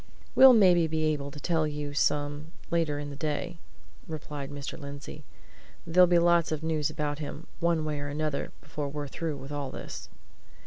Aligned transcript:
"We'll 0.33 0.53
maybe 0.53 0.87
be 0.87 1.03
able 1.13 1.29
to 1.29 1.39
tell 1.39 1.67
you 1.67 1.93
some 1.93 2.53
later 2.71 2.97
in 2.97 3.11
the 3.11 3.15
day," 3.15 3.59
replied 4.07 4.49
Mr. 4.49 4.75
Lindsey. 4.75 5.23
"There'll 5.85 6.07
be 6.07 6.17
lots 6.17 6.51
of 6.51 6.63
news 6.63 6.89
about 6.89 7.19
him, 7.19 7.45
one 7.59 7.85
way 7.85 7.99
or 7.99 8.07
another, 8.07 8.51
before 8.61 8.89
we're 8.89 9.07
through 9.07 9.37
with 9.37 9.51
all 9.51 9.69
this." 9.69 10.09